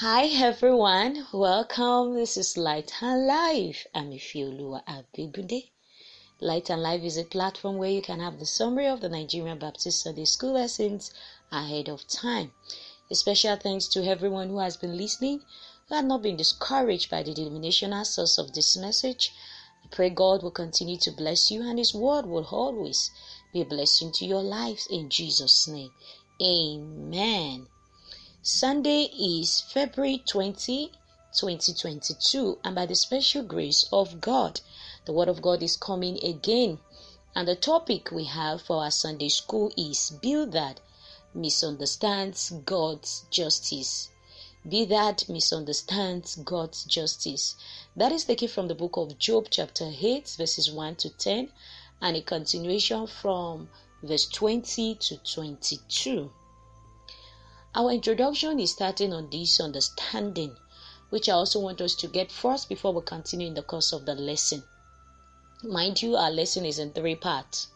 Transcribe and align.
Hi 0.00 0.26
everyone, 0.26 1.26
welcome. 1.32 2.14
This 2.14 2.36
is 2.36 2.56
Light 2.56 2.92
and 3.02 3.26
Life. 3.26 3.84
I'm 3.92 4.12
Ifiolua 4.12 4.84
Abigunde. 4.86 5.70
Light 6.40 6.70
and 6.70 6.80
Life 6.80 7.02
is 7.02 7.16
a 7.16 7.24
platform 7.24 7.78
where 7.78 7.90
you 7.90 8.00
can 8.00 8.20
have 8.20 8.38
the 8.38 8.46
summary 8.46 8.86
of 8.86 9.00
the 9.00 9.08
Nigerian 9.08 9.58
Baptist 9.58 10.02
Sunday 10.04 10.24
School 10.24 10.52
lessons 10.52 11.10
ahead 11.50 11.88
of 11.88 12.06
time. 12.06 12.52
A 13.10 13.16
special 13.16 13.56
thanks 13.56 13.88
to 13.88 14.04
everyone 14.04 14.50
who 14.50 14.60
has 14.60 14.76
been 14.76 14.96
listening, 14.96 15.42
who 15.88 15.96
had 15.96 16.04
not 16.04 16.22
been 16.22 16.36
discouraged 16.36 17.10
by 17.10 17.24
the 17.24 17.34
denominational 17.34 18.04
source 18.04 18.38
of 18.38 18.52
this 18.54 18.76
message. 18.76 19.32
I 19.84 19.88
pray 19.88 20.10
God 20.10 20.44
will 20.44 20.52
continue 20.52 20.98
to 20.98 21.10
bless 21.10 21.50
you 21.50 21.68
and 21.68 21.76
His 21.76 21.92
word 21.92 22.24
will 22.24 22.46
always 22.52 23.10
be 23.52 23.62
a 23.62 23.64
blessing 23.64 24.12
to 24.12 24.24
your 24.24 24.44
lives 24.44 24.86
in 24.88 25.10
Jesus' 25.10 25.66
name. 25.66 25.90
Amen. 26.40 27.66
Sunday 28.40 29.10
is 29.18 29.62
February 29.62 30.22
20, 30.24 30.92
2022, 31.32 32.58
and 32.62 32.72
by 32.72 32.86
the 32.86 32.94
special 32.94 33.42
grace 33.42 33.88
of 33.90 34.20
God, 34.20 34.60
the 35.06 35.12
Word 35.12 35.28
of 35.28 35.42
God 35.42 35.60
is 35.60 35.76
coming 35.76 36.24
again. 36.24 36.78
And 37.34 37.48
the 37.48 37.56
topic 37.56 38.12
we 38.12 38.24
have 38.26 38.62
for 38.62 38.84
our 38.84 38.92
Sunday 38.92 39.28
school 39.28 39.72
is 39.76 40.10
Bildad 40.22 40.80
misunderstands 41.34 42.50
God's 42.64 43.24
justice. 43.28 44.10
Bildad 44.66 45.28
misunderstands 45.28 46.36
God's 46.36 46.84
justice. 46.84 47.56
That 47.96 48.12
is 48.12 48.24
taken 48.24 48.46
from 48.46 48.68
the 48.68 48.76
book 48.76 48.96
of 48.96 49.18
Job, 49.18 49.48
chapter 49.50 49.92
8, 50.00 50.36
verses 50.38 50.70
1 50.70 50.94
to 50.94 51.10
10, 51.10 51.50
and 52.00 52.16
a 52.16 52.22
continuation 52.22 53.08
from 53.08 53.68
verse 54.00 54.26
20 54.26 54.94
to 54.94 55.16
22. 55.16 56.30
Our 57.78 57.92
introduction 57.92 58.58
is 58.58 58.72
starting 58.72 59.12
on 59.12 59.30
this 59.30 59.60
understanding, 59.60 60.56
which 61.10 61.28
I 61.28 61.34
also 61.34 61.60
want 61.60 61.80
us 61.80 61.94
to 61.94 62.08
get 62.08 62.32
first 62.32 62.68
before 62.68 62.92
we 62.92 63.02
continue 63.02 63.46
in 63.46 63.54
the 63.54 63.62
course 63.62 63.92
of 63.92 64.04
the 64.04 64.16
lesson. 64.16 64.64
Mind 65.62 66.02
you, 66.02 66.16
our 66.16 66.32
lesson 66.32 66.66
is 66.66 66.80
in 66.80 66.90
three 66.92 67.14
parts. 67.14 67.68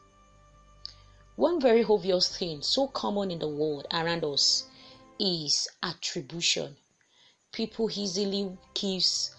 One 1.37 1.61
very 1.61 1.85
obvious 1.85 2.37
thing, 2.37 2.63
so 2.63 2.89
common 2.89 3.31
in 3.31 3.39
the 3.39 3.47
world 3.47 3.87
around 3.93 4.25
us, 4.25 4.65
is 5.21 5.69
attribution. 5.85 6.79
People 7.53 7.89
easily 7.89 8.59
gives 8.75 9.37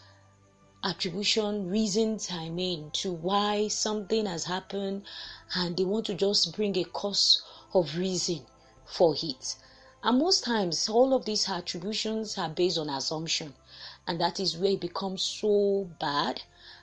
attribution 0.81 1.70
reasons 1.70 2.30
I 2.31 2.48
mean 2.48 2.89
to 3.02 3.11
why 3.11 3.67
something 3.67 4.27
has 4.27 4.45
happened 4.45 5.03
and 5.55 5.75
they 5.75 5.83
want 5.83 6.05
to 6.05 6.14
just 6.14 6.55
bring 6.55 6.77
a 6.77 6.86
cause 6.86 7.44
of 7.73 7.98
reason 7.98 8.45
for 8.86 9.14
it. 9.22 9.58
And 10.05 10.19
most 10.19 10.43
times, 10.43 10.89
all 10.89 11.13
of 11.13 11.23
these 11.23 11.47
attributions 11.47 12.37
are 12.37 12.49
based 12.49 12.77
on 12.77 12.89
assumption, 12.89 13.55
and 14.05 14.19
that 14.19 14.37
is 14.37 14.57
where 14.57 14.71
it 14.71 14.81
becomes 14.81 15.21
so 15.21 15.89
bad 15.97 16.41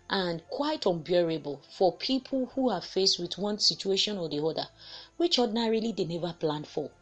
and 0.09 0.43
quite 0.49 0.87
unbearable 0.87 1.61
for 1.71 1.93
people 1.93 2.47
who 2.55 2.71
are 2.71 2.81
faced 2.81 3.19
with 3.19 3.37
one 3.37 3.59
situation 3.59 4.17
or 4.17 4.31
the 4.31 4.43
other, 4.43 4.69
which 5.19 5.39
ordinarily 5.39 5.93
they 5.93 6.07
never 6.07 6.33
planned 6.33 6.67
for, 6.67 6.93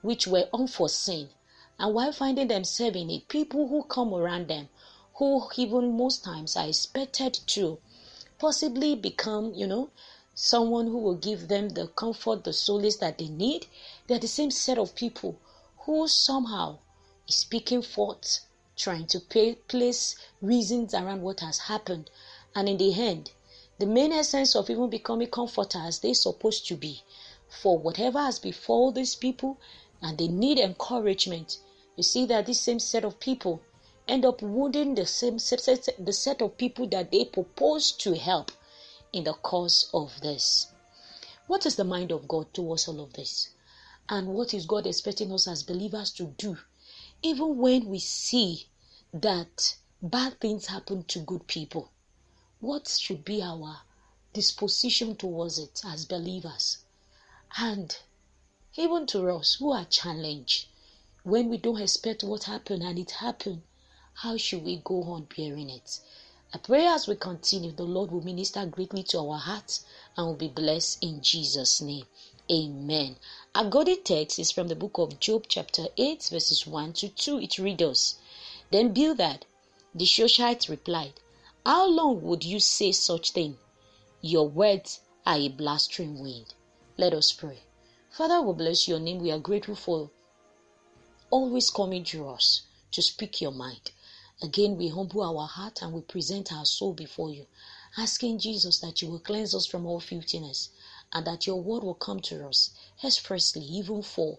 which 0.00 0.28
were 0.28 0.48
unforeseen. 0.54 1.30
And 1.76 1.92
while 1.92 2.12
finding 2.12 2.46
themselves 2.46 2.96
in 2.96 3.10
it, 3.10 3.26
people 3.26 3.66
who 3.66 3.82
come 3.82 4.14
around 4.14 4.46
them, 4.46 4.68
who 5.14 5.42
even 5.56 5.96
most 5.96 6.22
times 6.22 6.54
are 6.54 6.68
expected 6.68 7.34
to 7.48 7.80
possibly 8.38 8.94
become, 8.94 9.52
you 9.54 9.66
know, 9.66 9.90
someone 10.36 10.86
who 10.86 10.98
will 10.98 11.16
give 11.16 11.48
them 11.48 11.70
the 11.70 11.88
comfort, 11.88 12.44
the 12.44 12.52
solace 12.52 12.98
that 12.98 13.18
they 13.18 13.26
need, 13.26 13.66
they're 14.06 14.20
the 14.20 14.28
same 14.28 14.52
set 14.52 14.78
of 14.78 14.94
people 14.94 15.40
who 15.86 16.08
somehow 16.08 16.78
is 17.28 17.36
speaking 17.36 17.82
forth, 17.82 18.40
trying 18.76 19.06
to 19.06 19.20
pay, 19.20 19.54
place 19.54 20.16
reasons 20.40 20.94
around 20.94 21.20
what 21.20 21.40
has 21.40 21.58
happened. 21.58 22.10
And 22.54 22.68
in 22.68 22.78
the 22.78 22.94
end, 22.94 23.30
the 23.78 23.86
main 23.86 24.12
essence 24.12 24.56
of 24.56 24.70
even 24.70 24.88
becoming 24.88 25.28
comforters 25.28 25.98
they're 25.98 26.14
supposed 26.14 26.66
to 26.68 26.76
be 26.76 27.02
for 27.48 27.78
whatever 27.78 28.18
has 28.18 28.38
befall 28.38 28.92
these 28.92 29.14
people 29.14 29.58
and 30.00 30.16
they 30.16 30.28
need 30.28 30.58
encouragement. 30.58 31.58
You 31.96 32.02
see 32.02 32.24
that 32.26 32.46
this 32.46 32.60
same 32.60 32.78
set 32.78 33.04
of 33.04 33.20
people 33.20 33.60
end 34.08 34.24
up 34.24 34.42
wounding 34.42 34.94
the 34.94 35.06
same 35.06 35.38
set, 35.38 35.88
the 35.98 36.12
set 36.12 36.40
of 36.40 36.56
people 36.56 36.86
that 36.88 37.10
they 37.10 37.24
propose 37.26 37.92
to 37.92 38.14
help 38.14 38.52
in 39.12 39.24
the 39.24 39.34
course 39.34 39.90
of 39.92 40.20
this. 40.20 40.68
What 41.46 41.66
is 41.66 41.76
the 41.76 41.84
mind 41.84 42.10
of 42.10 42.26
God 42.26 42.52
towards 42.54 42.88
all 42.88 43.00
of 43.00 43.12
this? 43.12 43.50
And 44.08 44.28
what 44.28 44.52
is 44.52 44.66
God 44.66 44.86
expecting 44.86 45.32
us 45.32 45.48
as 45.48 45.62
believers 45.62 46.10
to 46.12 46.24
do, 46.24 46.58
even 47.22 47.56
when 47.58 47.88
we 47.88 47.98
see 47.98 48.66
that 49.12 49.76
bad 50.02 50.38
things 50.40 50.66
happen 50.66 51.04
to 51.04 51.20
good 51.20 51.46
people. 51.46 51.90
What 52.60 52.88
should 52.88 53.24
be 53.24 53.42
our 53.42 53.82
disposition 54.32 55.16
towards 55.16 55.58
it 55.58 55.80
as 55.84 56.04
believers? 56.04 56.78
And 57.56 57.96
even 58.76 59.06
to 59.08 59.30
us 59.30 59.54
who 59.54 59.72
are 59.72 59.84
challenged, 59.84 60.66
when 61.22 61.48
we 61.48 61.56
don't 61.56 61.80
expect 61.80 62.24
what 62.24 62.44
happened 62.44 62.82
and 62.82 62.98
it 62.98 63.12
happened, 63.12 63.62
how 64.14 64.36
should 64.36 64.62
we 64.64 64.76
go 64.84 65.02
on 65.04 65.28
bearing 65.34 65.70
it? 65.70 66.00
I 66.52 66.58
pray 66.58 66.86
as 66.86 67.08
we 67.08 67.16
continue, 67.16 67.72
the 67.72 67.84
Lord 67.84 68.12
will 68.12 68.20
minister 68.20 68.64
greatly 68.66 69.02
to 69.04 69.18
our 69.20 69.38
hearts 69.38 69.84
and 70.16 70.26
will 70.26 70.36
be 70.36 70.48
blessed 70.48 71.02
in 71.02 71.22
Jesus' 71.22 71.80
name. 71.80 72.04
Amen. 72.50 73.16
Our 73.56 73.70
godly 73.70 73.94
text 73.94 74.40
is 74.40 74.50
from 74.50 74.66
the 74.66 74.74
book 74.74 74.98
of 74.98 75.20
Job, 75.20 75.44
chapter 75.46 75.86
8, 75.96 76.24
verses 76.24 76.66
1 76.66 76.92
to 76.94 77.08
2. 77.08 77.38
It 77.38 77.56
reads 77.56 78.16
Then 78.72 78.92
Bildad, 78.92 79.46
the 79.94 80.04
Shuhite, 80.04 80.68
replied, 80.68 81.20
How 81.64 81.86
long 81.86 82.20
would 82.22 82.42
you 82.42 82.58
say 82.58 82.90
such 82.90 83.30
thing? 83.30 83.56
Your 84.20 84.48
words 84.48 85.02
are 85.24 85.36
a 85.36 85.48
blustering 85.50 86.18
wind. 86.18 86.54
Let 86.96 87.14
us 87.14 87.30
pray. 87.30 87.60
Father, 88.10 88.42
we 88.42 88.54
bless 88.54 88.88
your 88.88 88.98
name. 88.98 89.20
We 89.20 89.30
are 89.30 89.38
grateful 89.38 89.76
for 89.76 90.10
always 91.30 91.70
coming 91.70 92.02
to 92.06 92.28
us 92.30 92.62
to 92.90 93.02
speak 93.02 93.40
your 93.40 93.52
mind. 93.52 93.92
Again, 94.42 94.76
we 94.76 94.88
humble 94.88 95.22
our 95.22 95.46
heart 95.46 95.80
and 95.80 95.92
we 95.92 96.00
present 96.00 96.52
our 96.52 96.66
soul 96.66 96.92
before 96.92 97.30
you, 97.30 97.46
asking 97.96 98.40
Jesus 98.40 98.80
that 98.80 99.00
you 99.00 99.08
will 99.08 99.20
cleanse 99.20 99.54
us 99.54 99.64
from 99.64 99.86
all 99.86 100.00
filthiness 100.00 100.70
and 101.12 101.26
that 101.26 101.46
your 101.46 101.60
word 101.60 101.84
will 101.84 101.94
come 101.94 102.20
to 102.20 102.46
us 102.46 102.70
expressly, 103.02 103.62
even 103.62 104.02
for 104.02 104.38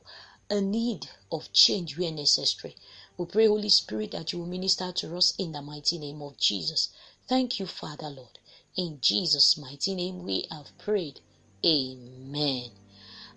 a 0.50 0.62
need 0.62 1.10
of 1.32 1.52
change 1.54 1.98
where 1.98 2.12
necessary. 2.12 2.76
We 3.18 3.26
pray, 3.26 3.48
Holy 3.48 3.70
Spirit, 3.70 4.12
that 4.12 4.34
you 4.34 4.40
will 4.40 4.48
minister 4.48 4.92
to 4.92 5.18
us 5.18 5.34
in 5.38 5.52
the 5.52 5.62
mighty 5.62 5.98
name 5.98 6.22
of 6.22 6.38
Jesus. 6.38 6.90
Thank 7.28 7.60
you, 7.60 7.66
Father, 7.66 8.10
Lord. 8.10 8.40
In 8.76 9.00
Jesus' 9.02 9.58
mighty 9.58 9.96
name 9.96 10.24
we 10.24 10.48
have 10.52 10.78
prayed. 10.78 11.22
Amen. 11.66 12.72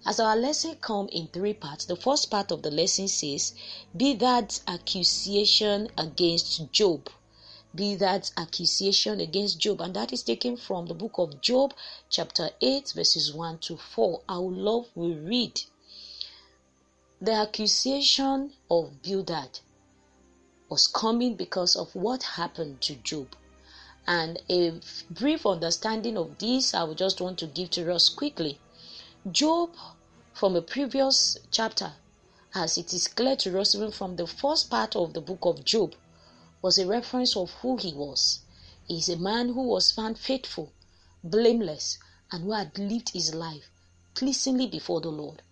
As 0.04 0.20
our 0.20 0.36
lesson 0.36 0.76
come 0.76 1.08
in 1.08 1.28
three 1.28 1.54
parts, 1.54 1.84
the 1.84 1.96
first 1.96 2.30
part 2.30 2.50
of 2.50 2.62
the 2.62 2.70
lesson 2.70 3.08
says, 3.08 3.52
"Bildad 3.96 4.58
accusation 4.66 5.90
against 5.96 6.70
Job 6.72 7.08
Bildad's 7.74 8.32
accusation 8.36 9.20
against 9.20 9.58
Job, 9.58 9.80
and 9.80 9.94
that 9.94 10.12
is 10.12 10.22
taken 10.22 10.56
from 10.56 10.86
the 10.86 10.94
book 10.94 11.18
of 11.18 11.40
Job, 11.40 11.74
chapter 12.08 12.50
8, 12.60 12.92
verses 12.94 13.32
1 13.32 13.58
to 13.58 13.76
4. 13.76 14.22
I 14.28 14.38
would 14.38 14.56
love 14.56 14.86
we 14.94 15.12
read 15.12 15.60
the 17.20 17.32
accusation 17.32 18.52
of 18.70 19.02
Bildad 19.02 19.58
was 20.68 20.86
coming 20.86 21.34
because 21.34 21.74
of 21.74 21.92
what 21.94 22.22
happened 22.22 22.80
to 22.82 22.94
Job. 22.94 23.34
And 24.06 24.40
a 24.48 24.80
brief 25.10 25.44
understanding 25.44 26.16
of 26.16 26.38
this, 26.38 26.74
I 26.74 26.84
would 26.84 26.98
just 26.98 27.20
want 27.20 27.38
to 27.40 27.46
give 27.46 27.70
to 27.70 27.92
us 27.92 28.08
quickly. 28.08 28.60
Job, 29.30 29.74
from 30.32 30.54
a 30.54 30.62
previous 30.62 31.36
chapter, 31.50 31.92
as 32.54 32.78
it 32.78 32.92
is 32.92 33.08
clear 33.08 33.34
to 33.36 33.60
us 33.60 33.74
even 33.74 33.90
from 33.90 34.14
the 34.16 34.26
first 34.26 34.70
part 34.70 34.94
of 34.94 35.12
the 35.12 35.20
book 35.20 35.40
of 35.42 35.64
Job, 35.64 35.94
was 36.60 36.78
a 36.78 36.86
reference 36.86 37.36
of 37.36 37.50
who 37.62 37.76
he 37.76 37.92
was. 37.92 38.40
He 38.86 38.98
is 38.98 39.08
a 39.08 39.16
man 39.16 39.50
who 39.50 39.62
was 39.62 39.92
found 39.92 40.18
faithful, 40.18 40.72
blameless, 41.22 41.98
and 42.30 42.44
who 42.44 42.52
had 42.52 42.78
lived 42.78 43.10
his 43.10 43.34
life 43.34 43.70
pleasingly 44.14 44.66
before 44.66 45.00
the 45.00 45.10
Lord. 45.10 45.42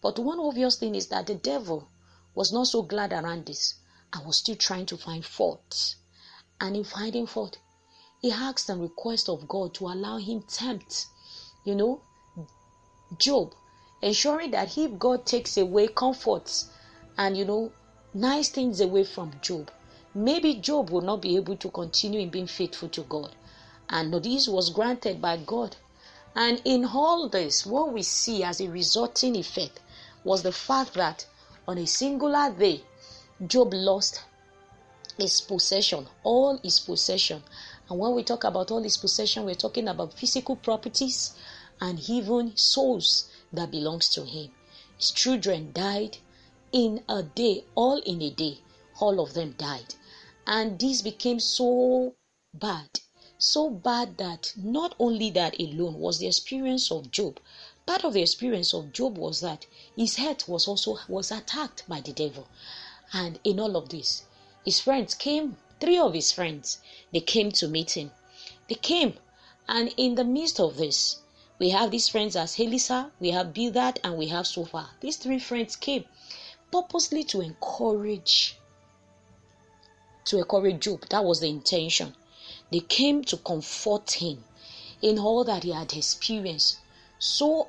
But 0.00 0.18
one 0.18 0.40
obvious 0.40 0.76
thing 0.76 0.94
is 0.94 1.08
that 1.08 1.26
the 1.26 1.34
devil 1.34 1.88
was 2.34 2.52
not 2.52 2.68
so 2.68 2.82
glad 2.82 3.12
around 3.12 3.46
this 3.46 3.74
and 4.12 4.24
was 4.24 4.38
still 4.38 4.56
trying 4.56 4.86
to 4.86 4.96
find 4.96 5.24
fault. 5.24 5.96
And 6.60 6.76
in 6.76 6.84
finding 6.84 7.26
fault, 7.26 7.58
he 8.22 8.30
asked 8.30 8.70
and 8.70 8.80
requested 8.80 9.34
of 9.34 9.46
God 9.46 9.74
to 9.74 9.88
allow 9.88 10.16
him 10.16 10.42
tempt, 10.42 11.06
you 11.64 11.74
know, 11.74 12.00
Job, 13.18 13.54
ensuring 14.00 14.52
that 14.52 14.78
if 14.78 14.98
God 14.98 15.26
takes 15.26 15.56
away 15.56 15.88
comforts 15.88 16.70
and 17.18 17.36
you 17.36 17.44
know 17.44 17.72
nice 18.14 18.48
things 18.48 18.80
away 18.80 19.04
from 19.04 19.32
Job, 19.42 19.70
maybe 20.14 20.54
Job 20.54 20.90
would 20.90 21.04
not 21.04 21.22
be 21.22 21.36
able 21.36 21.56
to 21.56 21.70
continue 21.70 22.20
in 22.20 22.30
being 22.30 22.46
faithful 22.46 22.88
to 22.90 23.02
God. 23.02 23.34
And 23.88 24.14
this 24.14 24.48
was 24.48 24.70
granted 24.70 25.20
by 25.20 25.36
God. 25.38 25.76
And 26.34 26.60
in 26.64 26.84
all 26.84 27.28
this, 27.28 27.66
what 27.66 27.92
we 27.92 28.02
see 28.02 28.42
as 28.42 28.60
a 28.60 28.68
resulting 28.68 29.36
effect 29.36 29.80
was 30.24 30.42
the 30.42 30.52
fact 30.52 30.94
that 30.94 31.26
on 31.66 31.78
a 31.78 31.86
singular 31.86 32.50
day, 32.50 32.82
Job 33.46 33.72
lost 33.74 34.22
his 35.18 35.40
possession, 35.40 36.06
all 36.22 36.58
his 36.58 36.80
possession. 36.80 37.42
And 37.88 37.98
when 37.98 38.14
we 38.14 38.22
talk 38.22 38.44
about 38.44 38.70
all 38.70 38.82
his 38.82 38.96
possession, 38.96 39.44
we're 39.44 39.54
talking 39.54 39.88
about 39.88 40.14
physical 40.14 40.56
properties 40.56 41.34
and 41.80 42.00
even 42.08 42.56
souls 42.56 43.28
that 43.52 43.70
belongs 43.70 44.08
to 44.10 44.24
him. 44.24 44.50
His 44.96 45.10
children 45.10 45.70
died 45.72 46.18
in 46.72 47.02
a 47.08 47.22
day, 47.22 47.64
all 47.74 47.98
in 47.98 48.22
a 48.22 48.30
day. 48.30 48.58
All 49.00 49.20
of 49.20 49.34
them 49.34 49.54
died. 49.58 49.94
And 50.46 50.78
this 50.78 51.00
became 51.00 51.40
so 51.40 52.14
bad, 52.52 53.00
so 53.38 53.70
bad 53.70 54.18
that 54.18 54.52
not 54.56 54.94
only 54.98 55.30
that 55.30 55.58
alone 55.58 55.98
was 55.98 56.18
the 56.18 56.26
experience 56.26 56.90
of 56.90 57.10
Job. 57.10 57.40
Part 57.86 58.04
of 58.04 58.12
the 58.12 58.20
experience 58.20 58.74
of 58.74 58.92
Job 58.92 59.16
was 59.16 59.40
that 59.40 59.66
his 59.96 60.16
health 60.16 60.46
was 60.46 60.68
also 60.68 60.98
was 61.08 61.30
attacked 61.30 61.84
by 61.88 62.02
the 62.02 62.12
devil. 62.12 62.46
And 63.12 63.40
in 63.42 63.58
all 63.58 63.74
of 63.74 63.88
this, 63.88 64.24
his 64.66 64.80
friends 64.80 65.14
came, 65.14 65.56
three 65.80 65.96
of 65.98 66.12
his 66.12 66.30
friends, 66.30 66.78
they 67.10 67.20
came 67.20 67.50
to 67.52 67.66
meet 67.66 67.92
him. 67.92 68.10
They 68.68 68.74
came, 68.74 69.18
and 69.66 69.94
in 69.96 70.14
the 70.14 70.24
midst 70.24 70.60
of 70.60 70.76
this, 70.76 71.20
we 71.58 71.70
have 71.70 71.90
these 71.90 72.08
friends 72.08 72.36
as 72.36 72.58
Eliphaz, 72.58 73.12
we 73.18 73.30
have 73.30 73.54
Bildad, 73.54 73.98
and 74.04 74.18
we 74.18 74.26
have 74.28 74.46
Zophar. 74.46 74.90
These 75.00 75.16
three 75.16 75.38
friends 75.38 75.76
came 75.76 76.04
purposely 76.70 77.24
to 77.24 77.40
encourage 77.40 78.58
to 80.26 80.38
encourage 80.38 80.80
Job. 80.80 81.06
That 81.08 81.24
was 81.24 81.40
the 81.40 81.48
intention. 81.48 82.14
They 82.70 82.80
came 82.80 83.24
to 83.24 83.36
comfort 83.36 84.12
him 84.12 84.44
in 85.02 85.18
all 85.18 85.44
that 85.44 85.64
he 85.64 85.70
had 85.70 85.92
experienced. 85.92 86.78
So 87.18 87.68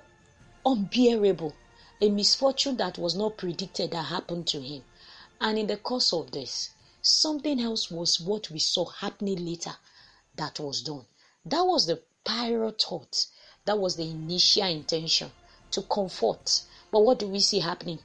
unbearable, 0.66 1.54
a 2.02 2.10
misfortune 2.10 2.78
that 2.78 2.98
was 2.98 3.16
not 3.16 3.38
predicted 3.38 3.92
that 3.92 4.04
happened 4.04 4.48
to 4.48 4.62
him. 4.62 4.84
And 5.40 5.58
in 5.58 5.68
the 5.68 5.78
course 5.78 6.14
of 6.14 6.32
this, 6.32 6.70
something 7.02 7.60
else 7.60 7.92
was 7.92 8.20
what 8.20 8.50
we 8.50 8.60
saw 8.60 8.86
happening 8.86 9.46
later 9.46 9.76
that 10.36 10.60
was 10.60 10.82
done. 10.82 11.06
That 11.46 11.66
was 11.66 11.86
the 11.86 12.02
prior 12.24 12.72
thought. 12.72 13.28
That 13.66 13.80
was 13.80 13.96
the 13.96 14.10
initial 14.10 14.68
intention 14.68 15.32
to 15.72 15.82
comfort. 15.84 16.62
But 16.92 17.02
what 17.02 17.20
do 17.20 17.28
we 17.28 17.40
see 17.40 17.60
happening? 17.60 18.00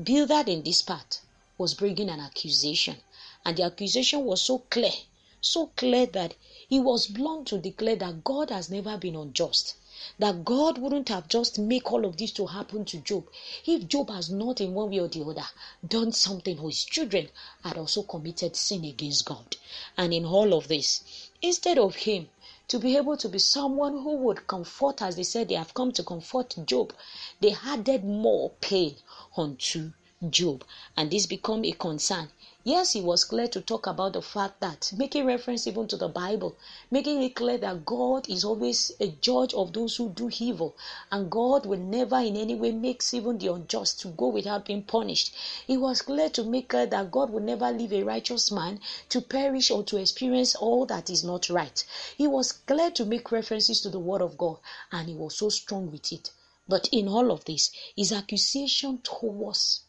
Bildad 0.00 0.48
in 0.48 0.62
this 0.62 0.82
part 0.82 1.20
was 1.56 1.74
bringing 1.74 2.08
an 2.08 2.20
accusation 2.20 2.96
and 3.44 3.56
the 3.56 3.62
accusation 3.62 4.24
was 4.24 4.42
so 4.42 4.58
clear, 4.70 4.92
so 5.40 5.66
clear 5.76 6.06
that 6.06 6.34
he 6.68 6.78
was 6.80 7.06
blunt 7.06 7.48
to 7.48 7.58
declare 7.58 7.96
that 7.96 8.24
God 8.24 8.50
has 8.50 8.70
never 8.70 8.98
been 8.98 9.16
unjust. 9.16 9.74
That 10.18 10.44
God 10.44 10.78
wouldn't 10.78 11.08
have 11.08 11.28
just 11.28 11.58
make 11.58 11.90
all 11.90 12.04
of 12.04 12.16
this 12.16 12.30
to 12.32 12.46
happen 12.46 12.84
to 12.84 12.98
Job 12.98 13.26
if 13.66 13.88
Job 13.88 14.10
has 14.10 14.30
not 14.30 14.60
in 14.60 14.74
one 14.74 14.90
way 14.90 15.00
or 15.00 15.08
the 15.08 15.22
other 15.24 15.46
done 15.86 16.12
something 16.12 16.58
or 16.60 16.68
his 16.68 16.84
children 16.84 17.28
had 17.64 17.76
also 17.78 18.02
committed 18.02 18.54
sin 18.54 18.84
against 18.84 19.24
God. 19.24 19.56
And 19.96 20.14
in 20.14 20.24
all 20.24 20.54
of 20.54 20.68
this, 20.68 21.30
instead 21.42 21.78
of 21.78 21.96
him 21.96 22.28
to 22.68 22.78
be 22.78 22.96
able 22.96 23.16
to 23.16 23.28
be 23.28 23.38
someone 23.38 23.94
who 23.94 24.16
would 24.18 24.46
comfort, 24.46 25.02
as 25.02 25.16
they 25.16 25.22
said, 25.22 25.48
they 25.48 25.54
have 25.54 25.74
come 25.74 25.90
to 25.92 26.04
comfort 26.04 26.54
Job, 26.66 26.92
they 27.40 27.56
added 27.64 28.04
more 28.04 28.50
pain 28.60 28.94
unto 29.36 29.92
Job, 30.30 30.64
and 30.96 31.10
this 31.10 31.26
become 31.26 31.64
a 31.64 31.72
concern 31.72 32.30
Yes, 32.64 32.92
he 32.92 33.00
was 33.00 33.24
clear 33.24 33.48
to 33.48 33.62
talk 33.62 33.86
about 33.86 34.12
the 34.12 34.20
fact 34.20 34.60
that 34.60 34.92
making 34.94 35.24
reference 35.24 35.66
even 35.66 35.88
to 35.88 35.96
the 35.96 36.08
Bible, 36.08 36.56
making 36.90 37.22
it 37.22 37.34
clear 37.34 37.56
that 37.56 37.86
God 37.86 38.28
is 38.28 38.44
always 38.44 38.92
a 39.00 39.06
judge 39.08 39.54
of 39.54 39.72
those 39.72 39.96
who 39.96 40.10
do 40.10 40.28
evil, 40.38 40.76
and 41.10 41.30
God 41.30 41.64
will 41.64 41.78
never 41.78 42.18
in 42.18 42.36
any 42.36 42.54
way 42.56 42.72
makes 42.72 43.14
even 43.14 43.38
the 43.38 43.52
unjust 43.54 44.00
to 44.00 44.08
go 44.08 44.28
without 44.28 44.66
being 44.66 44.82
punished. 44.82 45.32
He 45.66 45.78
was 45.78 46.02
clear 46.02 46.28
to 46.30 46.44
make 46.44 46.68
clear 46.68 46.84
that 46.84 47.10
God 47.10 47.30
will 47.30 47.40
never 47.40 47.70
leave 47.70 47.92
a 47.94 48.02
righteous 48.02 48.50
man 48.50 48.80
to 49.08 49.22
perish 49.22 49.70
or 49.70 49.82
to 49.84 49.96
experience 49.96 50.54
all 50.54 50.84
that 50.86 51.08
is 51.08 51.24
not 51.24 51.48
right. 51.48 51.82
He 52.18 52.26
was 52.26 52.52
clear 52.52 52.90
to 52.90 53.06
make 53.06 53.32
references 53.32 53.80
to 53.82 53.88
the 53.88 53.98
word 53.98 54.20
of 54.20 54.36
God, 54.36 54.58
and 54.92 55.08
he 55.08 55.14
was 55.14 55.38
so 55.38 55.48
strong 55.48 55.90
with 55.90 56.12
it. 56.12 56.32
But 56.68 56.88
in 56.92 57.08
all 57.08 57.30
of 57.30 57.46
this, 57.46 57.70
his 57.96 58.12
accusation 58.12 58.98
towards 59.02 59.84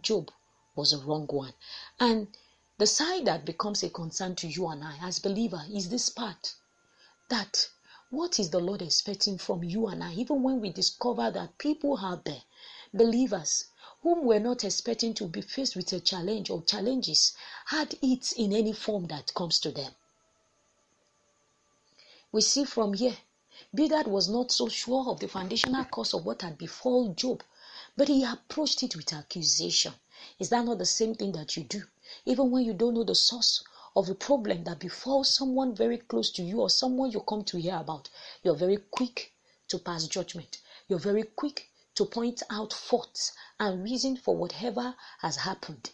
Job 0.00 0.30
was 0.74 0.92
a 0.92 0.98
wrong 0.98 1.26
one. 1.26 1.54
And 1.98 2.36
the 2.76 2.86
side 2.86 3.24
that 3.24 3.44
becomes 3.44 3.82
a 3.82 3.90
concern 3.90 4.36
to 4.36 4.46
you 4.46 4.68
and 4.68 4.84
I 4.84 4.98
as 5.00 5.18
believer 5.18 5.64
is 5.70 5.88
this 5.88 6.10
part 6.10 6.54
that 7.28 7.70
what 8.10 8.38
is 8.38 8.50
the 8.50 8.60
Lord 8.60 8.80
expecting 8.80 9.36
from 9.38 9.64
you 9.64 9.86
and 9.86 10.02
I, 10.02 10.14
even 10.14 10.42
when 10.42 10.60
we 10.60 10.70
discover 10.70 11.30
that 11.30 11.58
people 11.58 11.98
out 11.98 12.24
there, 12.24 12.42
believers, 12.94 13.64
whom 14.02 14.24
we're 14.24 14.40
not 14.40 14.64
expecting 14.64 15.12
to 15.14 15.26
be 15.26 15.42
faced 15.42 15.76
with 15.76 15.92
a 15.92 16.00
challenge 16.00 16.48
or 16.48 16.62
challenges, 16.62 17.34
had 17.66 17.98
it 18.00 18.32
in 18.32 18.52
any 18.52 18.72
form 18.72 19.06
that 19.08 19.34
comes 19.34 19.60
to 19.60 19.70
them. 19.70 19.92
We 22.32 22.40
see 22.40 22.64
from 22.64 22.94
here, 22.94 23.16
Bildad 23.74 24.06
was 24.06 24.28
not 24.28 24.52
so 24.52 24.68
sure 24.68 25.10
of 25.10 25.20
the 25.20 25.28
foundational 25.28 25.84
cause 25.84 26.14
of 26.14 26.24
what 26.24 26.42
had 26.42 26.56
befallen 26.56 27.14
Job, 27.14 27.42
but 27.98 28.06
he 28.06 28.22
approached 28.22 28.84
it 28.84 28.94
with 28.94 29.12
accusation. 29.12 29.92
Is 30.38 30.50
that 30.50 30.64
not 30.64 30.78
the 30.78 30.86
same 30.86 31.16
thing 31.16 31.32
that 31.32 31.56
you 31.56 31.64
do? 31.64 31.82
Even 32.24 32.52
when 32.52 32.64
you 32.64 32.72
don't 32.72 32.94
know 32.94 33.02
the 33.02 33.16
source 33.16 33.64
of 33.96 34.08
a 34.08 34.14
problem 34.14 34.62
that 34.62 34.78
befalls 34.78 35.34
someone 35.34 35.74
very 35.74 35.98
close 35.98 36.30
to 36.30 36.44
you 36.44 36.60
or 36.60 36.70
someone 36.70 37.10
you 37.10 37.18
come 37.22 37.42
to 37.42 37.58
hear 37.58 37.74
about, 37.74 38.08
you're 38.44 38.54
very 38.54 38.76
quick 38.76 39.32
to 39.66 39.80
pass 39.80 40.06
judgment. 40.06 40.58
You're 40.86 41.00
very 41.00 41.24
quick 41.24 41.72
to 41.96 42.04
point 42.04 42.40
out 42.50 42.72
faults 42.72 43.32
and 43.58 43.82
reason 43.82 44.16
for 44.16 44.36
whatever 44.36 44.94
has 45.18 45.34
happened. 45.34 45.90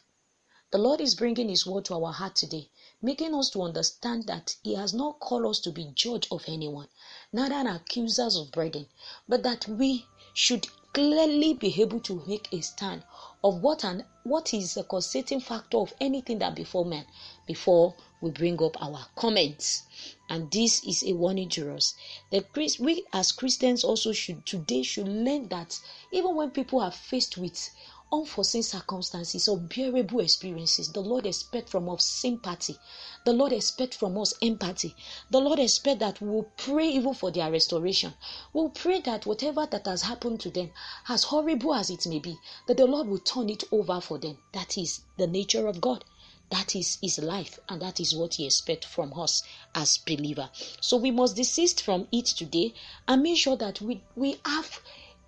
The 0.72 0.78
Lord 0.78 1.00
is 1.00 1.14
bringing 1.14 1.48
His 1.48 1.64
word 1.64 1.86
to 1.86 1.94
our 1.94 2.12
heart 2.12 2.36
today, 2.36 2.68
making 3.00 3.34
us 3.34 3.48
to 3.50 3.62
understand 3.62 4.24
that 4.24 4.56
He 4.62 4.74
has 4.74 4.92
not 4.92 5.20
called 5.20 5.46
us 5.46 5.60
to 5.60 5.70
be 5.70 5.92
judge 5.94 6.28
of 6.30 6.44
anyone, 6.48 6.88
neither 7.32 7.54
an 7.54 7.66
accusers 7.66 8.36
of 8.36 8.50
brethren, 8.50 8.88
but 9.26 9.42
that 9.44 9.66
we 9.68 10.06
should 10.34 10.66
clearly 10.92 11.54
be 11.54 11.80
able 11.80 12.00
to 12.00 12.22
make 12.26 12.48
a 12.52 12.60
stand 12.60 13.02
of 13.42 13.62
what 13.62 13.84
and 13.84 14.04
what 14.22 14.52
is 14.54 14.74
the 14.74 14.84
causating 14.84 15.40
factor 15.40 15.76
of 15.78 15.94
anything 16.00 16.38
that 16.38 16.54
before 16.54 16.84
man 16.84 17.04
before 17.46 17.94
we 18.20 18.30
bring 18.30 18.62
up 18.62 18.80
our 18.82 19.06
comments. 19.16 19.82
And 20.28 20.50
this 20.50 20.82
is 20.84 21.02
a 21.02 21.12
warning 21.12 21.48
to 21.50 21.74
us. 21.74 21.94
That 22.30 22.46
we 22.80 23.04
as 23.12 23.32
christians 23.32 23.84
also 23.84 24.12
should 24.12 24.46
today 24.46 24.82
should 24.82 25.08
learn 25.08 25.48
that 25.48 25.78
even 26.10 26.34
when 26.34 26.50
people 26.50 26.80
are 26.80 26.90
faced 26.90 27.36
with 27.36 27.70
unforeseen 28.14 28.62
circumstances, 28.62 29.48
or 29.48 29.58
unbearable 29.58 30.20
experiences, 30.20 30.92
the 30.92 31.00
Lord 31.00 31.26
expects 31.26 31.72
from 31.72 31.88
us 31.88 32.04
sympathy. 32.04 32.78
The 33.24 33.32
Lord 33.32 33.52
expects 33.52 33.96
from 33.96 34.16
us 34.18 34.34
empathy. 34.40 34.94
The 35.30 35.40
Lord 35.40 35.58
expects 35.58 35.98
that 36.00 36.20
we 36.20 36.28
will 36.28 36.50
pray 36.56 36.88
even 36.88 37.14
for 37.14 37.32
their 37.32 37.50
restoration. 37.50 38.14
We'll 38.52 38.68
pray 38.70 39.00
that 39.00 39.26
whatever 39.26 39.66
that 39.66 39.86
has 39.86 40.02
happened 40.02 40.40
to 40.40 40.50
them, 40.50 40.70
as 41.08 41.24
horrible 41.24 41.74
as 41.74 41.90
it 41.90 42.06
may 42.06 42.20
be, 42.20 42.38
that 42.68 42.76
the 42.76 42.86
Lord 42.86 43.08
will 43.08 43.18
turn 43.18 43.50
it 43.50 43.64
over 43.72 44.00
for 44.00 44.18
them. 44.18 44.38
That 44.52 44.78
is 44.78 45.00
the 45.16 45.26
nature 45.26 45.66
of 45.66 45.80
God. 45.80 46.04
That 46.50 46.76
is 46.76 46.98
his 47.02 47.18
life, 47.18 47.58
and 47.68 47.82
that 47.82 47.98
is 47.98 48.14
what 48.14 48.34
he 48.34 48.46
expects 48.46 48.86
from 48.86 49.18
us 49.18 49.42
as 49.74 49.98
believer. 49.98 50.50
So 50.80 50.98
we 50.98 51.10
must 51.10 51.34
desist 51.34 51.82
from 51.82 52.06
it 52.12 52.26
today 52.26 52.74
and 53.08 53.22
make 53.22 53.38
sure 53.38 53.56
that 53.56 53.80
we, 53.80 54.02
we 54.14 54.38
have 54.44 54.80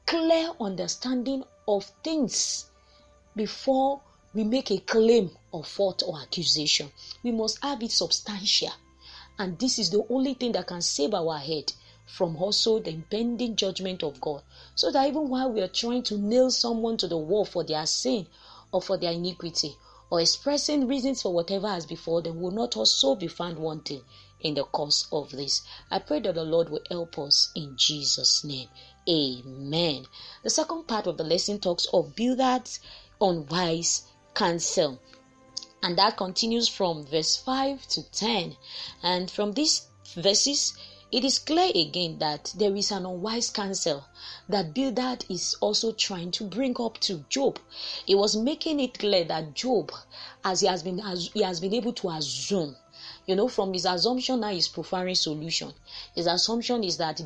clear 0.06 0.52
understanding 0.60 1.42
of 1.66 1.90
things 2.04 2.70
before 3.36 4.00
we 4.34 4.44
make 4.44 4.70
a 4.70 4.78
claim 4.78 5.30
of 5.52 5.66
fault 5.68 6.02
or 6.06 6.20
accusation. 6.20 6.90
We 7.22 7.30
must 7.32 7.62
have 7.62 7.82
it 7.82 7.90
substantial. 7.90 8.72
And 9.38 9.58
this 9.58 9.78
is 9.78 9.90
the 9.90 10.04
only 10.10 10.34
thing 10.34 10.52
that 10.52 10.66
can 10.66 10.82
save 10.82 11.14
our 11.14 11.38
head 11.38 11.72
from 12.06 12.36
also 12.36 12.78
the 12.78 12.90
impending 12.90 13.56
judgment 13.56 14.02
of 14.02 14.20
God. 14.20 14.42
So 14.74 14.90
that 14.90 15.08
even 15.08 15.28
while 15.28 15.50
we 15.50 15.60
are 15.60 15.68
trying 15.68 16.02
to 16.04 16.18
nail 16.18 16.50
someone 16.50 16.96
to 16.98 17.08
the 17.08 17.16
wall 17.16 17.44
for 17.44 17.64
their 17.64 17.86
sin 17.86 18.26
or 18.72 18.82
for 18.82 18.96
their 18.96 19.12
iniquity, 19.12 19.76
or 20.10 20.20
expressing 20.20 20.86
reasons 20.86 21.22
for 21.22 21.32
whatever 21.32 21.68
has 21.68 21.84
before 21.84 22.22
them, 22.22 22.40
will 22.40 22.52
not 22.52 22.76
also 22.76 23.14
be 23.14 23.26
found 23.26 23.58
wanting 23.58 24.02
in 24.40 24.54
the 24.54 24.64
course 24.64 25.08
of 25.10 25.30
this. 25.30 25.62
I 25.90 25.98
pray 25.98 26.20
that 26.20 26.34
the 26.34 26.44
Lord 26.44 26.68
will 26.68 26.82
help 26.90 27.18
us 27.18 27.50
in 27.54 27.76
Jesus' 27.76 28.44
name. 28.44 28.68
Amen. 29.08 30.06
The 30.42 30.50
second 30.50 30.86
part 30.86 31.06
of 31.06 31.16
the 31.16 31.24
lesson 31.24 31.58
talks 31.58 31.86
of 31.92 32.14
Unwise 33.20 34.02
counsel. 34.34 34.98
And 35.82 35.96
that 35.98 36.16
continues 36.16 36.68
from 36.68 37.06
verse 37.06 37.36
5 37.36 37.86
to 37.88 38.02
10. 38.10 38.56
And 39.02 39.30
from 39.30 39.52
these 39.52 39.86
verses, 40.14 40.76
it 41.12 41.24
is 41.24 41.38
clear 41.38 41.70
again 41.74 42.18
that 42.18 42.52
there 42.56 42.74
is 42.74 42.90
an 42.90 43.06
unwise 43.06 43.50
counsel 43.50 44.04
that 44.48 44.74
Bildad 44.74 45.24
is 45.28 45.54
also 45.60 45.92
trying 45.92 46.32
to 46.32 46.44
bring 46.44 46.74
up 46.80 46.98
to 46.98 47.24
Job. 47.28 47.58
He 48.04 48.14
was 48.14 48.36
making 48.36 48.80
it 48.80 48.98
clear 48.98 49.24
that 49.24 49.54
Job, 49.54 49.92
as 50.44 50.60
he 50.60 50.66
has 50.66 50.82
been, 50.82 50.98
as 51.00 51.30
he 51.32 51.42
has 51.42 51.60
been 51.60 51.74
able 51.74 51.92
to 51.94 52.10
assume, 52.10 52.76
you 53.26 53.36
know, 53.36 53.48
from 53.48 53.72
his 53.72 53.84
assumption 53.84 54.40
now 54.40 54.50
is 54.50 54.68
preferring 54.68 55.14
solution. 55.14 55.72
His 56.14 56.26
assumption 56.26 56.82
is 56.82 56.96
that 56.96 57.22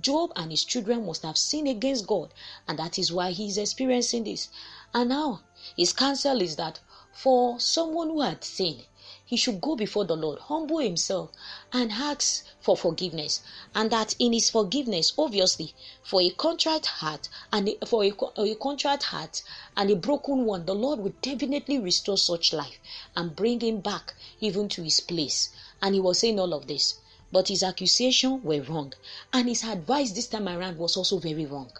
Job 0.00 0.32
and 0.36 0.50
his 0.50 0.64
children 0.64 1.04
must 1.04 1.22
have 1.22 1.36
sinned 1.36 1.68
against 1.68 2.06
God, 2.06 2.32
and 2.66 2.78
that 2.78 2.98
is 2.98 3.12
why 3.12 3.32
he 3.32 3.48
is 3.48 3.58
experiencing 3.58 4.24
this. 4.24 4.48
And 4.94 5.10
now 5.10 5.42
his 5.76 5.92
counsel 5.92 6.40
is 6.40 6.56
that 6.56 6.80
for 7.12 7.60
someone 7.60 8.08
who 8.08 8.22
had 8.22 8.42
sinned, 8.42 8.86
he 9.24 9.36
should 9.36 9.60
go 9.60 9.76
before 9.76 10.04
the 10.04 10.16
Lord, 10.16 10.38
humble 10.38 10.78
himself, 10.78 11.30
and 11.72 11.92
ask 11.92 12.44
for 12.60 12.76
forgiveness. 12.76 13.42
And 13.74 13.90
that 13.90 14.14
in 14.18 14.32
his 14.32 14.48
forgiveness, 14.48 15.12
obviously, 15.18 15.74
for 16.02 16.22
a 16.22 16.30
contrite 16.30 16.86
heart 16.86 17.28
and 17.52 17.68
a, 17.68 17.86
for 17.86 18.04
a, 18.04 18.12
a 18.36 18.54
contrite 18.54 19.02
heart 19.02 19.42
and 19.76 19.90
a 19.90 19.96
broken 19.96 20.46
one, 20.46 20.64
the 20.64 20.74
Lord 20.74 21.00
will 21.00 21.14
definitely 21.20 21.78
restore 21.78 22.16
such 22.16 22.52
life 22.52 22.78
and 23.14 23.36
bring 23.36 23.60
him 23.60 23.80
back 23.80 24.14
even 24.40 24.68
to 24.70 24.82
his 24.82 25.00
place. 25.00 25.50
And 25.82 25.94
he 25.94 26.00
was 26.00 26.20
saying 26.20 26.40
all 26.40 26.54
of 26.54 26.66
this. 26.66 26.94
But 27.32 27.48
his 27.48 27.62
accusation 27.62 28.42
were 28.44 28.60
wrong, 28.60 28.92
and 29.32 29.48
his 29.48 29.64
advice 29.64 30.12
this 30.12 30.26
time 30.28 30.48
around 30.48 30.78
was 30.78 30.96
also 30.96 31.18
very 31.18 31.46
wrong 31.46 31.72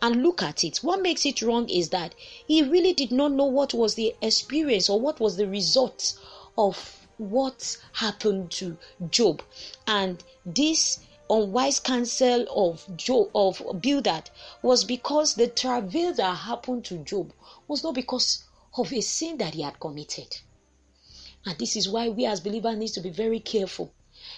and 0.00 0.22
look 0.22 0.42
at 0.42 0.64
it. 0.64 0.78
What 0.78 1.00
makes 1.00 1.24
it 1.24 1.40
wrong 1.42 1.68
is 1.68 1.88
that 1.90 2.14
he 2.46 2.62
really 2.62 2.92
did 2.92 3.10
not 3.10 3.32
know 3.32 3.46
what 3.46 3.72
was 3.72 3.94
the 3.94 4.14
experience 4.20 4.88
or 4.90 5.00
what 5.00 5.18
was 5.18 5.36
the 5.36 5.48
result 5.48 6.14
of 6.58 7.06
what 7.16 7.78
happened 7.94 8.50
to 8.52 8.76
Job. 9.10 9.42
And 9.86 10.22
this 10.44 10.98
unwise 11.30 11.80
counsel 11.80 12.46
of 12.54 12.86
Job 12.96 13.30
of 13.34 13.80
Bildad 13.80 14.30
was 14.62 14.84
because 14.84 15.34
the 15.34 15.48
travail 15.48 16.12
that 16.14 16.34
happened 16.34 16.84
to 16.86 16.98
Job 16.98 17.32
was 17.66 17.82
not 17.82 17.94
because 17.94 18.44
of 18.76 18.92
a 18.92 19.00
sin 19.00 19.38
that 19.38 19.54
he 19.54 19.62
had 19.62 19.80
committed. 19.80 20.38
And 21.46 21.58
this 21.58 21.76
is 21.76 21.88
why 21.88 22.08
we 22.08 22.26
as 22.26 22.40
believers 22.40 22.76
need 22.76 22.88
to 22.88 23.00
be 23.00 23.10
very 23.10 23.40
careful 23.40 23.92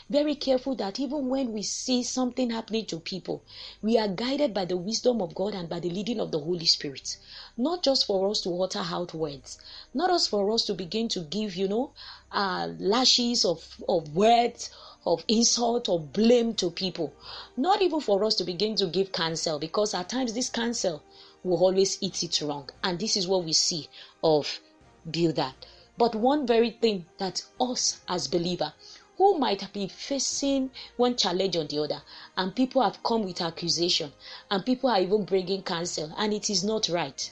very 0.09 0.35
careful 0.35 0.75
that 0.77 1.01
even 1.01 1.29
when 1.29 1.53
we 1.53 1.63
see 1.63 2.03
something 2.03 2.51
happening 2.51 2.87
to 2.87 3.01
people, 3.01 3.43
we 3.83 3.99
are 3.99 4.09
guided 4.09 4.55
by 4.55 4.65
the 4.65 4.77
wisdom 4.77 5.21
of 5.21 5.35
God 5.35 5.55
and 5.55 5.69
by 5.69 5.81
the 5.81 5.91
leading 5.91 6.21
of 6.21 6.31
the 6.31 6.41
Holy 6.41 6.67
Spirit. 6.67 7.17
Not 7.57 7.83
just 7.83 8.07
for 8.07 8.31
us 8.31 8.41
to 8.43 8.63
utter 8.63 8.83
out 8.85 9.15
words, 9.15 9.59
not 9.95 10.11
just 10.11 10.31
for 10.31 10.51
us 10.53 10.65
to 10.67 10.75
begin 10.75 11.09
to 11.09 11.21
give, 11.21 11.57
you 11.57 11.69
know, 11.69 11.93
uh, 12.33 12.69
lashes 12.79 13.45
of, 13.45 13.65
of 13.89 14.15
words 14.15 14.71
of 15.07 15.25
insult 15.29 15.89
or 15.89 16.01
blame 16.01 16.53
to 16.55 16.71
people. 16.71 17.13
Not 17.57 17.81
even 17.81 18.01
for 18.01 18.25
us 18.25 18.35
to 18.37 18.45
begin 18.45 18.75
to 18.77 18.87
give 18.87 19.13
counsel, 19.13 19.59
because 19.59 19.95
at 19.95 20.09
times 20.09 20.35
this 20.35 20.51
counsel 20.51 21.03
will 21.45 21.59
always 21.59 21.97
eat 22.03 22.23
it 22.25 22.41
wrong. 22.43 22.69
And 22.83 22.99
this 22.99 23.17
is 23.17 23.29
what 23.29 23.45
we 23.45 23.53
see 23.53 23.89
of 24.23 24.61
Bildad. 25.09 25.55
But 25.97 26.15
one 26.15 26.47
very 26.47 26.71
thing 26.71 27.07
that 27.19 27.43
us 27.61 28.01
as 28.09 28.27
believer 28.29 28.75
who 29.17 29.39
might 29.39 29.73
be 29.73 29.89
facing 29.89 30.71
one 30.97 31.17
challenge 31.17 31.57
or 31.57 31.65
the 31.65 31.83
other, 31.83 32.03
and 32.37 32.55
people 32.55 32.83
have 32.83 33.03
come 33.03 33.25
with 33.25 33.41
accusation, 33.41 34.13
and 34.51 34.65
people 34.65 34.91
are 34.91 35.01
even 35.01 35.25
bringing 35.25 35.63
counsel, 35.63 36.13
and 36.19 36.33
it 36.33 36.51
is 36.51 36.63
not 36.63 36.89
right. 36.89 37.31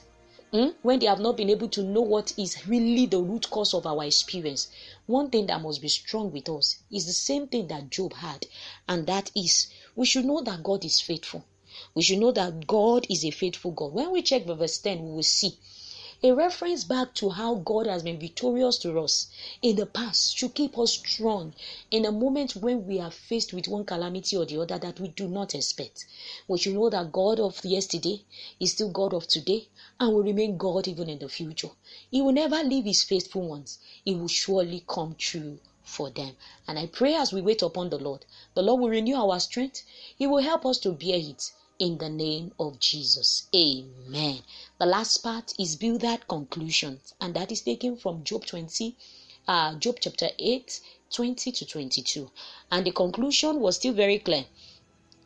Mm? 0.53 0.73
When 0.81 0.99
they 0.99 1.05
have 1.05 1.19
not 1.19 1.37
been 1.37 1.49
able 1.49 1.69
to 1.69 1.83
know 1.83 2.01
what 2.01 2.33
is 2.37 2.67
really 2.67 3.05
the 3.05 3.21
root 3.21 3.49
cause 3.49 3.73
of 3.73 3.85
our 3.85 4.03
experience, 4.03 4.67
one 5.05 5.29
thing 5.29 5.47
that 5.47 5.61
must 5.61 5.81
be 5.81 5.89
strong 5.89 6.31
with 6.31 6.49
us 6.49 6.77
is 6.91 7.05
the 7.05 7.13
same 7.13 7.47
thing 7.47 7.67
that 7.67 7.89
Job 7.89 8.13
had, 8.13 8.47
and 8.87 9.05
that 9.07 9.31
is 9.35 9.67
we 9.95 10.05
should 10.05 10.25
know 10.25 10.41
that 10.41 10.63
God 10.63 10.85
is 10.85 11.01
faithful. 11.01 11.43
We 11.93 12.03
should 12.03 12.19
know 12.19 12.31
that 12.31 12.65
God 12.67 13.05
is 13.09 13.25
a 13.25 13.31
faithful 13.31 13.71
God. 13.71 13.93
When 13.93 14.11
we 14.11 14.21
check 14.21 14.45
verse 14.45 14.77
10, 14.77 15.03
we 15.03 15.11
will 15.11 15.23
see 15.23 15.57
a 16.27 16.33
reference 16.33 16.83
back 16.83 17.13
to 17.13 17.29
how 17.29 17.53
God 17.53 17.85
has 17.85 18.01
been 18.01 18.17
victorious 18.17 18.79
to 18.79 18.99
us 18.99 19.27
in 19.61 19.75
the 19.75 19.85
past 19.85 20.35
should 20.35 20.55
keep 20.55 20.75
us 20.75 20.93
strong 20.93 21.53
in 21.91 22.03
a 22.03 22.11
moment 22.11 22.55
when 22.55 22.87
we 22.87 22.99
are 22.99 23.11
faced 23.11 23.53
with 23.53 23.67
one 23.67 23.85
calamity 23.85 24.35
or 24.35 24.43
the 24.43 24.59
other 24.59 24.79
that 24.79 24.99
we 24.99 25.07
do 25.09 25.27
not 25.27 25.53
expect. 25.53 26.03
We 26.47 26.57
should 26.57 26.73
know 26.73 26.89
that 26.89 27.11
God 27.11 27.39
of 27.39 27.63
yesterday 27.63 28.23
is 28.59 28.71
still 28.71 28.89
God 28.89 29.13
of 29.13 29.27
today 29.27 29.67
and 29.99 30.15
will 30.15 30.23
remain 30.23 30.57
God 30.57 30.87
even 30.87 31.09
in 31.09 31.19
the 31.19 31.29
future. 31.29 31.69
He 32.09 32.23
will 32.23 32.31
never 32.31 32.63
leave 32.63 32.85
his 32.85 33.03
faithful 33.03 33.43
ones. 33.43 33.77
He 34.03 34.15
will 34.15 34.27
surely 34.27 34.83
come 34.87 35.13
true 35.19 35.59
for 35.83 36.09
them. 36.09 36.35
And 36.67 36.79
I 36.79 36.87
pray 36.87 37.13
as 37.13 37.33
we 37.33 37.41
wait 37.41 37.61
upon 37.61 37.91
the 37.91 37.99
Lord, 37.99 38.25
the 38.55 38.63
Lord 38.63 38.81
will 38.81 38.89
renew 38.89 39.15
our 39.15 39.39
strength. 39.39 39.83
He 40.17 40.25
will 40.25 40.41
help 40.41 40.65
us 40.65 40.79
to 40.79 40.91
bear 40.91 41.19
it 41.19 41.51
in 41.79 41.97
the 41.97 42.09
name 42.09 42.53
of 42.59 42.79
Jesus. 42.79 43.47
Amen. 43.53 44.39
The 44.79 44.85
last 44.85 45.17
part 45.17 45.53
is 45.59 45.75
Bildad 45.75 46.27
conclusions, 46.27 47.13
and 47.19 47.33
that 47.35 47.51
is 47.51 47.61
taken 47.61 47.97
from 47.97 48.23
Job 48.23 48.45
20, 48.45 48.95
uh, 49.47 49.75
Job 49.75 49.97
chapter 49.99 50.29
8, 50.39 50.79
20 51.11 51.51
to 51.51 51.65
22. 51.65 52.31
And 52.71 52.85
the 52.85 52.91
conclusion 52.91 53.59
was 53.59 53.75
still 53.75 53.93
very 53.93 54.19
clear. 54.19 54.45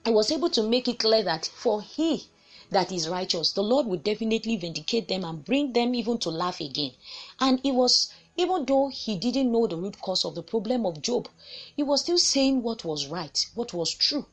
I 0.05 0.11
was 0.11 0.31
able 0.31 0.49
to 0.51 0.63
make 0.63 0.87
it 0.87 0.99
clear 0.99 1.23
that 1.23 1.45
for 1.45 1.81
he 1.81 2.27
that 2.71 2.91
is 2.91 3.09
righteous, 3.09 3.51
the 3.51 3.63
Lord 3.63 3.87
will 3.87 3.97
definitely 3.97 4.55
vindicate 4.55 5.07
them 5.07 5.23
and 5.23 5.43
bring 5.43 5.73
them 5.73 5.95
even 5.95 6.17
to 6.19 6.29
laugh 6.29 6.59
again. 6.59 6.91
And 7.39 7.59
it 7.63 7.71
was 7.71 8.11
even 8.37 8.65
though 8.65 8.87
he 8.87 9.17
didn't 9.17 9.51
know 9.51 9.67
the 9.67 9.75
root 9.75 9.99
cause 9.99 10.23
of 10.23 10.35
the 10.35 10.43
problem 10.43 10.85
of 10.85 11.01
Job, 11.01 11.27
he 11.75 11.83
was 11.83 12.01
still 12.01 12.17
saying 12.17 12.61
what 12.61 12.85
was 12.85 13.07
right, 13.07 13.45
what 13.55 13.73
was 13.73 13.93
true 13.93 14.25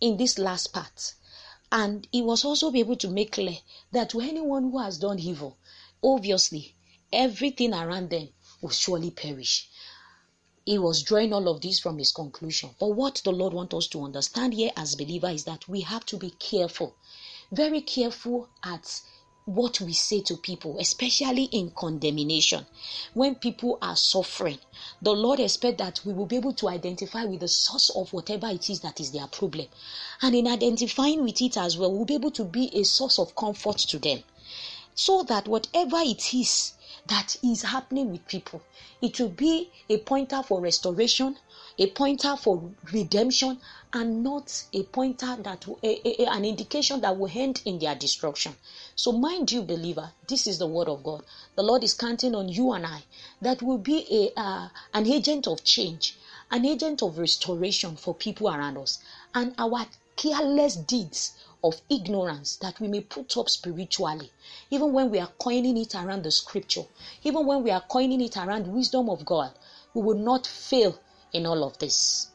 in 0.00 0.16
this 0.16 0.38
last 0.38 0.72
part. 0.72 1.14
And 1.76 2.06
he 2.12 2.22
was 2.22 2.44
also 2.44 2.70
be 2.70 2.78
able 2.78 2.94
to 2.98 3.08
make 3.10 3.32
clear 3.32 3.58
that 3.90 4.10
to 4.10 4.20
anyone 4.20 4.70
who 4.70 4.78
has 4.78 4.96
done 4.96 5.18
evil, 5.18 5.56
obviously, 6.04 6.76
everything 7.12 7.74
around 7.74 8.10
them 8.10 8.28
will 8.60 8.70
surely 8.70 9.10
perish. 9.10 9.68
He 10.64 10.78
was 10.78 11.02
drawing 11.02 11.32
all 11.32 11.48
of 11.48 11.62
this 11.62 11.80
from 11.80 11.98
his 11.98 12.12
conclusion. 12.12 12.76
But 12.78 12.90
what 12.90 13.16
the 13.24 13.32
Lord 13.32 13.54
wants 13.54 13.74
us 13.74 13.88
to 13.88 14.04
understand 14.04 14.54
here 14.54 14.70
as 14.76 14.94
believers 14.94 15.34
is 15.40 15.44
that 15.46 15.68
we 15.68 15.80
have 15.80 16.06
to 16.06 16.16
be 16.16 16.30
careful, 16.30 16.94
very 17.50 17.80
careful 17.80 18.48
at 18.62 19.02
what 19.46 19.80
we 19.80 19.92
say 19.92 20.20
to 20.22 20.36
people, 20.36 20.78
especially 20.78 21.44
in 21.44 21.70
condemnation. 21.70 22.64
When 23.12 23.34
people 23.34 23.78
are 23.82 23.96
suffering, 23.96 24.58
the 25.02 25.12
Lord 25.12 25.40
expects 25.40 25.78
that 25.78 26.00
we 26.04 26.14
will 26.14 26.26
be 26.26 26.36
able 26.36 26.54
to 26.54 26.68
identify 26.68 27.24
with 27.24 27.40
the 27.40 27.48
source 27.48 27.90
of 27.90 28.12
whatever 28.12 28.48
it 28.48 28.70
is 28.70 28.80
that 28.80 29.00
is 29.00 29.12
their 29.12 29.26
problem. 29.26 29.66
And 30.22 30.34
in 30.34 30.46
identifying 30.46 31.22
with 31.24 31.42
it 31.42 31.56
as 31.56 31.76
well, 31.76 31.92
we'll 31.92 32.04
be 32.04 32.14
able 32.14 32.30
to 32.32 32.44
be 32.44 32.70
a 32.74 32.84
source 32.84 33.18
of 33.18 33.36
comfort 33.36 33.78
to 33.78 33.98
them. 33.98 34.22
So 34.94 35.24
that 35.24 35.48
whatever 35.48 35.98
it 35.98 36.32
is 36.32 36.73
that 37.06 37.36
is 37.42 37.62
happening 37.62 38.10
with 38.10 38.26
people, 38.26 38.62
it 39.02 39.20
will 39.20 39.28
be 39.28 39.70
a 39.88 39.98
pointer 39.98 40.42
for 40.42 40.60
restoration, 40.60 41.36
a 41.78 41.86
pointer 41.88 42.36
for 42.36 42.70
redemption, 42.92 43.60
and 43.92 44.22
not 44.22 44.64
a 44.72 44.82
pointer 44.84 45.36
that 45.36 45.66
a, 45.82 46.22
a, 46.22 46.26
an 46.26 46.44
indication 46.44 47.00
that 47.02 47.16
will 47.18 47.30
end 47.34 47.60
in 47.64 47.78
their 47.78 47.94
destruction. 47.94 48.54
So, 48.96 49.12
mind 49.12 49.52
you, 49.52 49.62
believer, 49.62 50.12
this 50.26 50.46
is 50.46 50.58
the 50.58 50.66
word 50.66 50.88
of 50.88 51.04
God. 51.04 51.24
The 51.56 51.62
Lord 51.62 51.84
is 51.84 51.94
counting 51.94 52.34
on 52.34 52.48
you 52.48 52.72
and 52.72 52.86
I 52.86 53.02
that 53.42 53.60
will 53.60 53.78
be 53.78 54.06
a 54.10 54.40
uh, 54.40 54.68
an 54.94 55.06
agent 55.06 55.46
of 55.46 55.62
change, 55.62 56.16
an 56.50 56.64
agent 56.64 57.02
of 57.02 57.18
restoration 57.18 57.96
for 57.96 58.14
people 58.14 58.48
around 58.48 58.78
us, 58.78 58.98
and 59.34 59.54
our 59.58 59.86
careless 60.16 60.76
deeds 60.76 61.32
of 61.64 61.80
ignorance 61.88 62.56
that 62.56 62.78
we 62.78 62.86
may 62.86 63.00
put 63.00 63.38
up 63.38 63.48
spiritually, 63.48 64.30
even 64.70 64.92
when 64.92 65.10
we 65.10 65.18
are 65.18 65.32
coining 65.38 65.78
it 65.78 65.94
around 65.94 66.22
the 66.22 66.30
scripture, 66.30 66.84
even 67.22 67.46
when 67.46 67.62
we 67.62 67.70
are 67.70 67.80
coining 67.80 68.20
it 68.20 68.36
around 68.36 68.66
wisdom 68.66 69.08
of 69.08 69.24
God, 69.24 69.50
we 69.94 70.02
will 70.02 70.18
not 70.18 70.46
fail 70.46 70.98
in 71.32 71.46
all 71.46 71.64
of 71.64 71.78
this. 71.78 72.28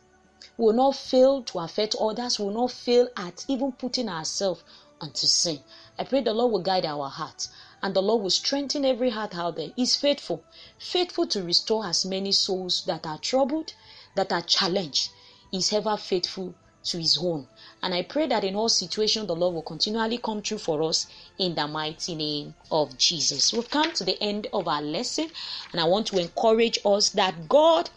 We 0.58 0.66
will 0.66 0.74
not 0.74 0.96
fail 0.96 1.44
to 1.44 1.60
affect 1.60 1.96
others, 2.02 2.40
we 2.40 2.46
will 2.46 2.62
not 2.62 2.72
fail 2.72 3.08
at 3.16 3.46
even 3.48 3.72
putting 3.74 4.10
ourselves 4.10 4.64
unto 5.00 5.28
sin. 5.28 5.60
I 6.00 6.06
pray 6.06 6.22
the 6.22 6.34
Lord 6.34 6.52
will 6.52 6.64
guide 6.64 6.86
our 6.86 7.08
hearts 7.08 7.50
and 7.84 7.96
the 7.96 8.02
Lord 8.02 8.24
will 8.24 8.32
strengthen 8.32 8.84
every 8.84 9.12
heart 9.12 9.36
out 9.38 9.58
there. 9.58 9.72
He's 9.76 9.96
faithful, 9.96 10.44
faithful 10.80 11.28
to 11.28 11.44
restore 11.44 11.86
as 11.86 12.04
many 12.04 12.32
souls 12.32 12.84
that 12.86 13.06
are 13.06 13.20
troubled, 13.20 13.74
that 14.16 14.34
are 14.34 14.42
challenged. 14.42 15.12
He's 15.52 15.72
ever 15.72 15.98
faithful 15.98 16.56
to 16.84 16.98
his 16.98 17.18
own. 17.22 17.48
And 17.82 17.94
I 17.94 18.04
pray 18.04 18.28
that 18.28 18.44
in 18.44 18.56
all 18.56 18.70
situations, 18.70 19.28
the 19.28 19.36
Lord 19.36 19.56
will 19.56 19.64
continually 19.64 20.18
come 20.18 20.42
true 20.42 20.58
for 20.58 20.82
us 20.84 21.08
in 21.38 21.56
the 21.56 21.68
mighty 21.68 22.16
name 22.16 22.56
of 22.72 22.98
Jesus. 22.98 23.54
We've 23.54 23.70
come 23.70 23.92
to 23.94 24.04
the 24.04 24.22
end 24.22 24.48
of 24.54 24.68
our 24.68 24.82
lesson, 24.82 25.30
and 25.72 25.82
I 25.82 25.86
want 25.86 26.08
to 26.08 26.20
encourage 26.20 26.80
us 26.86 27.10
that 27.12 27.48
God 27.48 27.90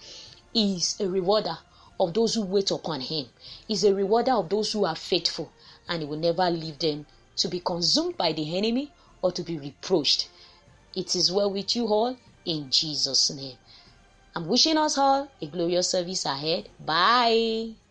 is 0.55 0.97
a 1.01 1.09
rewarder 1.09 1.59
of 1.99 2.15
those 2.15 2.35
who 2.35 2.45
wait 2.45 2.71
upon 2.71 3.01
him. 3.01 3.27
He's 3.67 3.85
a 3.85 3.95
rewarder 3.95 4.33
of 4.33 4.49
those 4.49 4.73
who 4.73 4.85
are 4.85 4.97
faithful, 4.97 5.53
and 5.89 6.03
he 6.03 6.09
will 6.09 6.19
never 6.19 6.51
leave 6.51 6.79
them 6.79 7.07
to 7.37 7.49
be 7.49 7.61
consumed 7.61 8.17
by 8.17 8.33
the 8.33 8.57
enemy 8.57 8.93
or 9.23 9.33
to 9.33 9.43
be 9.43 9.59
reproached. 9.59 10.29
It 10.95 11.15
is 11.15 11.33
well 11.33 11.51
with 11.51 11.75
you 11.75 11.87
all 11.87 12.17
in 12.45 12.71
Jesus' 12.71 13.31
name. 13.31 13.57
I'm 14.35 14.47
wishing 14.47 14.77
us 14.79 14.99
all 14.99 15.29
a 15.41 15.47
glorious 15.47 15.91
service 15.91 16.25
ahead. 16.25 16.71
Bye. 16.79 17.82